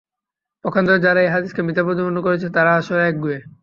[0.65, 3.39] পক্ষান্তরে যারা এ হাদীসকে মিথ্যা প্রতিপন্ন করেছে, তারা আসলে একগুঁয়ে।